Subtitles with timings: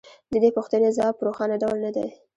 [0.31, 2.07] د دې پوښتنې ځواب په روښانه ډول نه دی